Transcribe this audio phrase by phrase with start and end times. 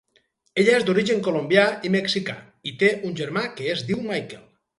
[0.61, 2.35] Ella és d'origen colombià i mexicà,
[2.73, 4.43] i té un germà que es diu Michael.